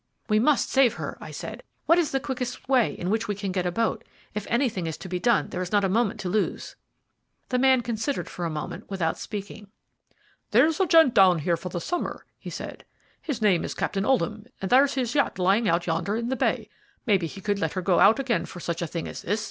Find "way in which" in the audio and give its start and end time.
2.67-3.27